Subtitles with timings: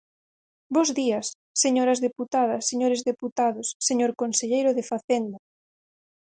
[0.75, 1.27] Bos días,
[1.63, 5.37] señoras deputadas, señores deputados, señor conselleiro de Facenda.